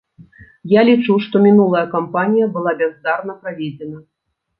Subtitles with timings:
[0.69, 4.01] Я лічу, што мінулая кампанія была бяздарна праведзена.